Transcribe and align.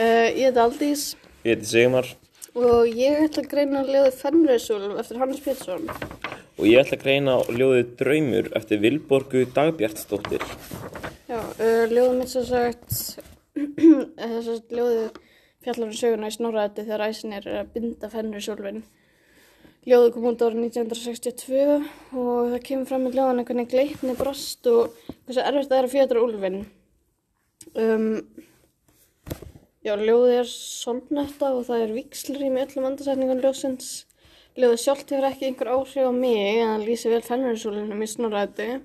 Uh, 0.00 0.30
ég 0.32 0.46
heiti 0.48 0.60
Aldís 0.62 1.00
Ég 1.44 1.58
heiti 1.58 1.66
Sigmar 1.68 2.06
og 2.56 2.86
ég 2.88 3.18
ætla 3.26 3.42
að 3.44 3.50
greina 3.50 3.82
ljóðið 3.84 4.14
Fenrisúl 4.16 4.94
eftir 4.98 5.18
Hannes 5.20 5.42
Pétursson. 5.44 5.84
og 6.56 6.64
ég 6.64 6.80
ætla 6.80 6.96
að 6.96 7.02
greina 7.02 7.34
ljóðið 7.52 7.90
Draumur 8.00 8.48
eftir 8.56 8.80
Vilborgu 8.80 9.44
Dagbjartsdóttir. 9.54 10.46
Já, 11.28 11.36
uh, 11.36 11.84
ljóðið 11.92 12.16
mitt 12.16 12.32
svo 12.32 12.46
sagt, 12.48 12.96
þess 14.24 14.50
að 14.54 14.74
ljóðið 14.80 15.20
fjallar 15.60 15.86
um 15.90 15.94
söguna 16.00 16.32
í 16.32 16.36
snorraðið 16.38 16.80
þegar 16.80 17.06
æsin 17.10 17.36
er 17.36 17.52
að 17.60 17.72
binda 17.76 18.10
Fenrisúlfin. 18.10 18.82
Ljóðið 19.84 20.12
kom 20.16 20.30
út 20.32 20.44
árið 20.48 20.62
1962 20.64 21.64
og 22.16 22.54
það 22.54 22.62
kemur 22.66 22.88
fram 22.88 23.04
með 23.04 23.20
ljóðan 23.20 23.44
hvernig 23.44 23.68
gleitni 23.72 24.16
brast 24.16 24.64
og 24.72 24.96
hversu 25.26 25.44
erfitt 25.44 25.68
það 25.68 25.82
er 25.82 25.90
að 25.90 25.94
fjötra 25.98 26.24
úlfin. 26.24 26.62
Um, 27.76 28.22
já, 29.86 29.92
ljóðið 29.96 30.36
er 30.38 30.48
solnetta 30.50 31.50
og 31.56 31.66
það 31.68 31.84
er 31.84 31.92
vikslrým 31.96 32.56
í 32.58 32.62
öllum 32.64 32.88
andarsætningum 32.90 33.42
ljóðsins. 33.42 33.90
Ljóðið 34.58 34.82
sjálft 34.82 35.12
hefur 35.12 35.28
ekki 35.28 35.48
einhver 35.48 35.70
áhrif 35.74 36.08
á 36.08 36.12
mig 36.14 36.40
en 36.60 36.72
það 36.72 36.86
lýsi 36.88 37.12
vel 37.12 37.20
Fenrisúlinum 37.26 38.02
í 38.02 38.08
snorraðið. 38.10 38.80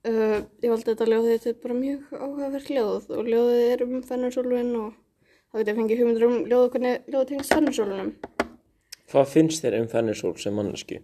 Uh, 0.00 0.38
ég 0.64 0.70
valdi 0.72 0.92
þetta 0.92 1.08
ljóðið 1.10 1.34
þetta 1.34 1.50
er 1.50 1.58
bara 1.64 1.76
mjög 1.76 2.12
áhugaverk 2.16 2.70
ljóð 2.72 3.10
og 3.16 3.26
ljóðið 3.28 3.64
er 3.66 3.82
um 3.84 3.98
Fenrisúlfin 4.08 4.70
og 4.80 4.94
þá 5.50 5.58
get 5.58 5.72
ég 5.72 5.80
fengið 5.80 6.00
hugmyndur 6.00 6.28
um 6.28 6.38
ljóðið 6.48 6.70
hvernig 6.76 7.10
ljóðið 7.10 7.32
tengist 7.34 7.56
Fenrisúlinum. 7.56 8.14
Hvað 9.10 9.34
finnst 9.34 9.66
þér 9.66 9.76
um 9.82 9.90
Fennisól 9.92 10.32
sem 10.40 10.56
mannesku? 10.56 11.02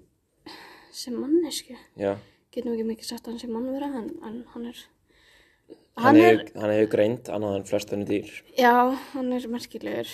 Sem 0.97 1.19
mannesku. 1.21 1.77
Já, 2.01 2.15
Getum 2.57 2.73
ekki 2.73 2.85
mikið 2.89 3.09
sagt 3.11 3.27
að 3.27 3.35
hann 3.35 3.41
sem 3.43 3.51
mannvera 3.53 3.89
en, 3.99 4.07
en 4.25 4.37
hann 4.55 4.69
er... 4.71 4.79
hann 5.97 6.21
hefur 6.21 6.89
greint 6.93 7.31
annað 7.33 7.61
en 7.61 7.69
flest 7.69 7.93
henni 7.93 8.09
dýr. 8.09 8.33
Já, 8.59 8.95
hann 9.15 9.33
er 9.33 9.47
merkilegur. 9.51 10.11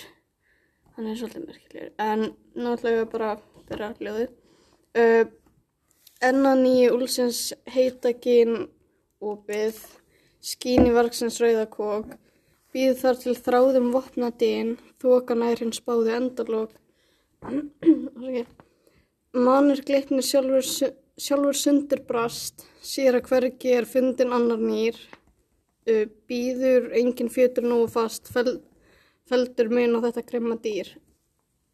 Hann 0.95 1.09
er 1.09 1.17
svolítið 1.19 1.47
merkilegur. 1.49 1.93
En 1.97 2.29
ég 2.55 3.11
bara 3.11 3.35
byrja 3.69 3.93
ljóðið. 3.99 4.31
Uh, 4.93 5.25
enna 6.23 6.53
nýju 6.59 6.93
úlsins 6.95 7.39
heita 7.73 8.13
gín 8.13 8.67
opið, 9.23 9.79
skín 10.43 10.87
í 10.87 10.93
vargsins 10.93 11.39
rauðakók, 11.41 12.13
býð 12.73 12.93
þar 13.01 13.19
til 13.21 13.35
þráðum 13.37 13.91
vopna 13.93 14.29
dýn, 14.39 14.75
þoka 15.01 15.37
nær 15.37 15.61
hins 15.63 15.81
báði 15.83 16.15
endalók. 16.17 16.75
Manur 19.45 19.81
gleiknir 19.87 20.25
sjálfur, 20.25 20.93
sjálfur 21.17 21.57
sundur 21.57 22.03
brast, 22.07 22.67
sér 22.85 23.17
að 23.17 23.31
hvergi 23.31 23.73
er 23.79 23.89
fundin 23.89 24.35
annar 24.35 24.61
nýr, 24.61 24.99
uh, 25.89 26.05
býður 26.29 26.91
engin 26.99 27.31
fjötur 27.33 27.67
nú 27.67 27.83
fast, 27.91 28.29
fel, 28.33 28.59
feldur 29.29 29.71
mun 29.73 29.97
á 29.97 29.99
þetta 30.07 30.25
grimma 30.29 30.59
dýr. 30.63 30.93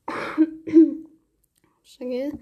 Sækið. 1.93 2.37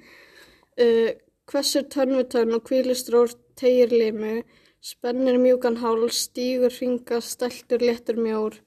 Uh, 0.77 1.15
Hvessur 1.47 1.85
törnvutörn 1.88 2.57
og 2.57 2.65
kvílistrór 2.67 3.31
tegir 3.55 3.93
limu, 3.95 4.41
spennir 4.83 5.38
mjúkan 5.39 5.77
hál, 5.79 6.01
stígur 6.11 6.73
hringa, 6.75 7.21
steltur 7.23 7.85
léttur 7.88 8.19
mjór. 8.19 8.57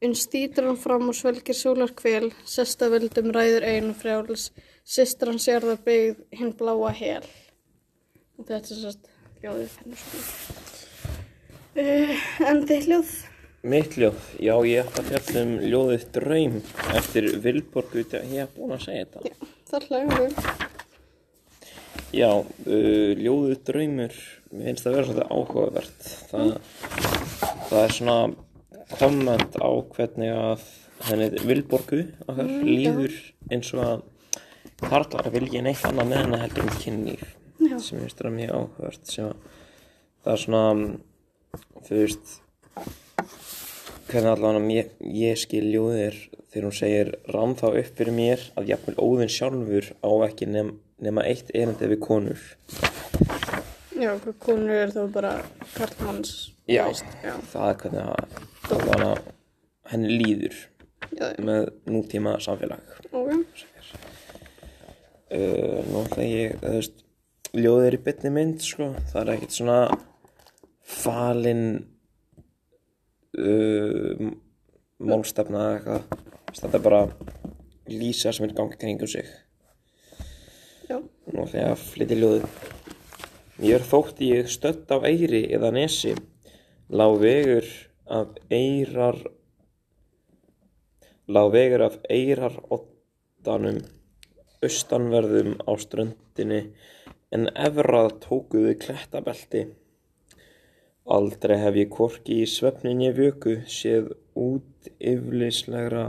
Uns 0.00 0.22
stýtur 0.24 0.70
hann 0.70 0.78
fram 0.80 1.10
og 1.12 1.18
svelgir 1.18 1.58
sólar 1.58 1.92
kvel, 1.98 2.30
sesta 2.48 2.88
veldum 2.88 3.28
ræður 3.36 3.68
einu 3.68 3.92
frjáls, 4.00 4.48
systran 4.96 5.36
sér 5.36 5.68
það 5.68 5.84
byggð 5.90 6.40
hinn 6.40 6.56
bláa 6.56 6.94
hel. 7.02 7.28
Og 8.40 8.48
þetta 8.48 8.74
er 8.78 8.82
sérst 8.86 9.14
ljóðið 9.44 9.78
hennar 9.82 10.04
svona. 10.06 10.59
Uh, 11.80 12.12
en 12.44 12.64
þitt 12.68 12.88
ljóð? 12.90 13.12
Mitt 13.70 13.94
ljóð, 14.00 14.18
já 14.40 14.52
ég 14.68 14.88
ætla 14.88 15.02
að 15.02 15.08
fjalla 15.10 15.44
um 15.46 15.52
ljóðið 15.64 16.04
Draum 16.16 16.58
eftir 16.98 17.28
Vilborgu, 17.44 18.02
ég 18.04 18.34
hef 18.34 18.52
búin 18.56 18.74
að 18.76 18.84
segja 18.84 19.06
þetta. 19.06 19.30
Já, 19.30 19.48
það 19.70 19.86
hlægum 19.88 20.12
við. 20.18 20.34
Já, 22.16 22.30
uh, 22.36 23.10
ljóðið 23.20 23.64
Draumur, 23.70 24.20
mér 24.52 24.68
finnst 24.68 24.86
það 24.86 24.96
vera 24.98 25.08
svolítið 25.08 25.34
áhugavert. 25.38 26.12
Það, 26.30 26.54
það 27.70 27.82
er 27.82 27.96
svona 27.96 28.18
komment 28.98 29.60
á 29.60 29.70
hvernig 29.96 30.32
að 30.36 30.70
henni 31.08 31.28
Vilborgu 31.48 32.00
okkar 32.26 32.48
líður 32.66 33.14
eins 33.48 33.70
og 33.76 33.84
að 33.86 34.08
karlar 34.82 35.28
vilja 35.32 35.62
neitt 35.64 35.84
annað 35.88 36.10
með 36.10 36.24
henni 36.24 36.40
heldur 36.42 36.66
um 36.66 36.80
kynlíf 36.80 37.28
sem 37.60 38.00
ég 38.00 38.04
finnst 38.04 38.20
það 38.20 38.36
mjög 38.36 38.56
áhugavert 38.56 39.14
sem 39.14 39.30
að 39.30 39.46
það 40.20 40.32
er 40.34 40.42
svona 40.44 40.64
þú 41.86 42.02
veist 42.02 42.36
hvernig 44.10 44.32
allavega 44.32 44.74
ég, 44.74 44.92
ég 45.14 45.38
skil 45.38 45.64
ljóðir 45.70 46.16
þegar 46.50 46.66
hún 46.66 46.76
segir 46.76 47.10
rann 47.30 47.56
þá 47.58 47.66
upp 47.70 47.90
fyrir 47.98 48.14
mér 48.14 48.46
að 48.58 48.72
jafnvel 48.72 48.96
óðinn 48.98 49.30
sjálfur 49.30 49.90
á 50.02 50.10
ekki 50.26 50.48
nefn, 50.50 50.72
nema 51.00 51.24
eitt 51.30 51.52
erindi 51.54 51.90
við 51.92 52.00
konur. 52.02 52.42
Já, 54.00 54.14
konur 54.42 54.74
er 54.74 54.92
þá 54.94 55.02
bara 55.12 55.32
karlmanns 55.76 56.50
Já. 56.70 56.86
já, 57.22 57.34
það 57.52 57.68
er 57.68 57.78
hvernig 57.82 58.04
að 58.06 58.74
allavega 58.76 59.14
henni 59.90 60.18
líður 60.20 60.58
já, 61.10 61.26
með 61.42 61.70
nútíma 61.90 62.36
samfélag. 62.42 62.94
Ok, 63.10 63.64
uh, 65.34 65.80
nú 65.90 66.04
ætla 66.04 66.26
ég, 66.26 66.58
þú 66.62 66.76
veist 66.76 67.02
ljóðið 67.50 67.88
er 67.88 67.96
í 67.96 68.04
bytni 68.06 68.30
mynd, 68.34 68.62
sko. 68.62 68.92
Það 69.10 69.20
er 69.22 69.32
ekkert 69.34 69.56
svona 69.58 69.80
falin 70.90 71.64
uh, 73.38 74.30
málstefna 75.00 75.66
eða 75.66 75.76
eitthvað. 75.76 76.26
Þetta 76.50 76.76
er 76.78 76.84
bara 76.84 77.02
lýsa 77.90 78.32
sem 78.34 78.48
er 78.48 78.56
gangi 78.56 78.78
kringum 78.80 79.10
sig. 79.10 79.28
Já, 80.90 80.98
nú 80.98 81.44
ætla 81.44 81.62
ég 81.62 81.70
að 81.70 81.84
flytja 81.86 82.18
ljóðið. 82.18 82.46
Mér 83.60 83.84
þótti 83.84 84.32
ég 84.32 84.50
stödd 84.50 84.90
á 84.90 84.98
eyri 85.04 85.44
eða 85.52 85.70
nesi 85.76 86.14
lá 86.90 87.06
vegur 87.20 87.66
af 88.10 88.38
eyrar 88.50 89.18
lá 91.30 91.42
vegur 91.52 91.84
af 91.86 91.98
eyrar 92.10 92.56
oddanum 92.74 93.78
austanverðum 94.64 95.58
á 95.62 95.72
ströndinni 95.78 96.62
en 97.30 97.46
efrað 97.54 98.16
tókuðu 98.24 98.74
klettabelti. 98.82 99.68
Aldrei 101.10 101.56
hef 101.58 101.74
ég 101.80 101.90
hvorki 101.96 102.34
í 102.44 102.46
svefninni 102.46 103.08
vöku 103.16 103.56
séð 103.66 104.12
út 104.38 104.88
yflislegra 105.12 106.04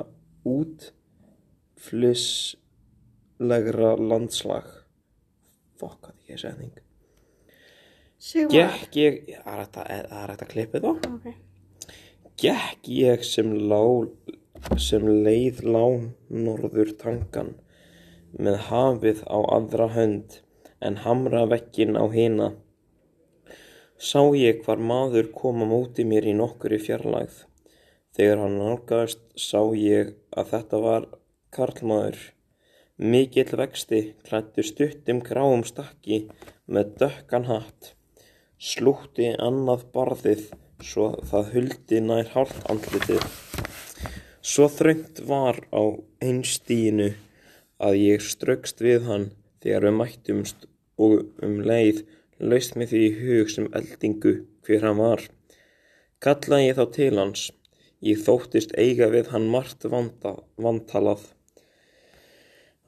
útflislegra 2.22 3.92
landslag. 3.98 4.68
Fokk 5.82 6.12
að 6.12 6.16
ég. 6.30 6.38
Sigmar, 8.22 8.54
Gekk 8.54 8.94
ég, 9.02 9.14
það 9.42 9.54
er 9.54 9.60
hægt 9.64 9.78
að- 9.82 9.88
það 10.10 10.22
er 10.24 10.30
hægt 10.30 10.42
að 10.46 10.52
klippa 10.54 10.78
það. 10.80 10.96
ok, 11.16 11.26
Gekk 12.38 12.84
ég 12.88 13.24
sem, 13.26 13.50
lá, 13.70 13.82
sem 14.78 15.02
leið 15.26 15.64
lá 15.64 15.86
norður 16.30 16.92
tangan 16.98 17.56
með 18.38 18.56
hafið 18.70 19.24
á 19.26 19.38
aðra 19.58 19.88
hönd 19.96 20.40
en 20.82 20.96
hamra 20.98 21.46
veggin 21.48 21.98
á 21.98 22.06
hina. 22.14 22.54
Sá 24.02 24.22
ég 24.34 24.64
hvar 24.66 24.80
maður 24.82 25.28
kom 25.30 25.60
á 25.62 25.66
móti 25.70 26.02
mér 26.10 26.26
í 26.26 26.32
nokkuri 26.34 26.80
fjarlægð. 26.82 27.36
Þegar 28.18 28.40
hann 28.42 28.56
nálgaðist 28.58 29.20
sá 29.38 29.60
ég 29.78 30.16
að 30.34 30.48
þetta 30.56 30.78
var 30.82 31.04
karlmaður. 31.54 32.18
Mikill 32.98 33.54
vexti 33.60 34.00
klættur 34.26 34.66
stuttum 34.66 35.20
gráum 35.28 35.62
stakki 35.70 36.18
með 36.66 36.96
dökkan 37.04 37.46
hatt. 37.46 37.92
Slútti 38.58 39.28
annað 39.38 39.84
barðið 39.94 40.48
svo 40.82 41.12
það 41.30 41.52
huldi 41.54 42.00
nær 42.08 42.32
hálft 42.34 42.66
andlitið. 42.74 43.28
Svo 44.42 44.66
þröngt 44.80 45.22
var 45.30 45.62
á 45.70 45.94
einstíinu 46.26 47.12
að 47.78 48.00
ég 48.02 48.26
straukst 48.26 48.82
við 48.82 49.06
hann 49.12 49.30
þegar 49.62 49.86
við 49.92 49.96
mættumst 50.00 50.66
og 50.98 51.46
um 51.46 51.62
leið 51.62 52.02
laust 52.42 52.78
með 52.80 52.94
því 52.94 53.02
í 53.06 53.12
hug 53.22 53.52
sem 53.54 53.70
eldingu 53.78 54.34
hver 54.66 54.86
hann 54.88 55.00
var. 55.00 55.26
Kallaði 56.22 56.68
ég 56.68 56.78
þá 56.80 56.86
til 56.98 57.12
hans. 57.18 57.48
Ég 58.02 58.22
þóttist 58.26 58.74
eiga 58.82 59.12
við 59.14 59.30
hann 59.34 59.48
margt 59.54 59.86
vanda, 59.86 60.36
vantalað. 60.58 61.28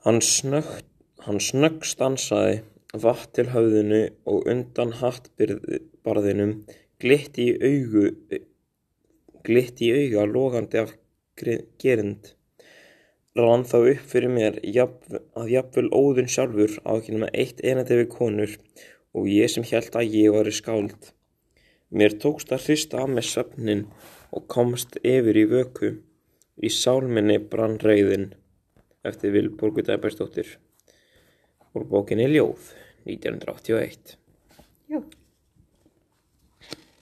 Hann 0.05 0.21
snöggt, 0.25 0.87
hann 1.25 1.39
snögg 1.39 1.85
stansaði, 1.85 2.63
vatt 2.93 3.29
til 3.37 3.47
höfðinu 3.53 4.01
og 4.29 4.49
undan 4.49 4.93
hattbarðinum 4.99 6.57
glitti 7.01 7.51
í 7.51 7.53
augu, 7.69 8.09
glitti 9.45 9.89
í 9.89 10.01
auga 10.01 10.25
logandi 10.29 10.81
af 10.81 10.95
gerind. 11.37 12.33
Rann 13.37 13.65
þá 13.65 13.77
upp 13.79 14.09
fyrir 14.11 14.29
mér 14.29 14.59
jafn, 14.61 15.21
að 15.33 15.53
jafnvel 15.55 15.87
óðun 15.89 16.29
sjálfur 16.29 16.75
á 16.85 16.91
ekki 16.93 17.15
nema 17.15 17.31
eitt 17.33 17.63
einandi 17.65 17.97
við 18.03 18.11
konur 18.13 18.57
og 19.13 19.29
ég 19.29 19.51
sem 19.51 19.65
held 19.69 19.95
að 19.97 20.15
ég 20.17 20.33
var 20.33 20.49
í 20.49 20.55
skáld. 20.55 21.11
Mér 21.93 22.17
tókst 22.21 22.53
að 22.53 22.67
hrista 22.67 23.03
af 23.03 23.11
mig 23.13 23.27
söfnin 23.29 23.85
og 24.33 24.47
komst 24.49 24.97
yfir 25.05 25.37
í 25.37 25.45
vöku. 25.49 25.93
Í 26.57 26.69
sálminni 26.69 27.39
brann 27.49 27.79
rauðin 27.81 28.31
eftir 29.05 29.33
Vilborgu 29.33 29.85
Dæberstóttir. 29.85 30.57
Úrbókinni 31.73 32.27
Ljóð, 32.29 32.73
1981. 33.09 34.17
Jó. 34.89 35.01